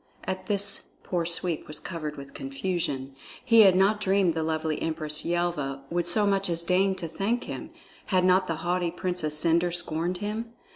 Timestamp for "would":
5.91-6.07